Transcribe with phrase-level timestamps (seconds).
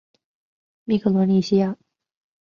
[0.83, 1.77] 密克罗尼西亚。